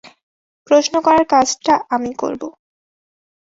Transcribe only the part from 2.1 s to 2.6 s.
করব।